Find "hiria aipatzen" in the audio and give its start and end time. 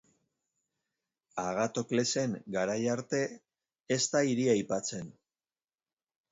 4.33-5.17